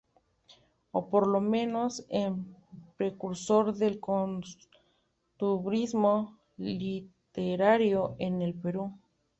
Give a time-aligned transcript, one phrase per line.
[0.99, 2.55] O por lo menos en
[2.97, 8.97] precursor del costumbrismo literario en el Perú.